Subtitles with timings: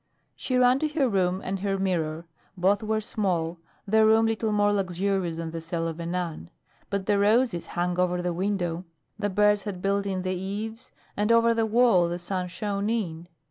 [0.35, 2.25] She ran to her room and her mirror.
[2.57, 6.49] Both were small, the room little more luxurious than the cell of a nun.
[6.89, 8.83] But the roses hung over the window,
[9.19, 13.27] the birds had built in the eaves, and over the wall the sun shone in.